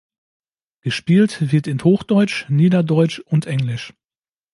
[0.81, 3.93] Gespielt wird in Hochdeutsch, Niederdeutsch und Englisch.